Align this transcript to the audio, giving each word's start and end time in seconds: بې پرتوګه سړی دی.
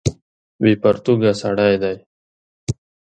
بې 0.61 0.71
پرتوګه 0.81 1.31
سړی 1.41 1.75
دی. 1.81 1.95